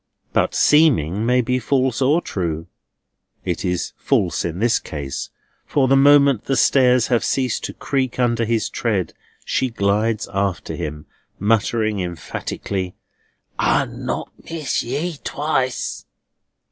[0.33, 2.65] But seeming may be false or true.
[3.45, 5.29] It is false in this case;
[5.63, 9.13] for, the moment the stairs have ceased to creak under his tread,
[9.45, 11.05] she glides after him,
[11.37, 12.95] muttering emphatically:
[13.59, 16.07] "I'll not miss ye twice!"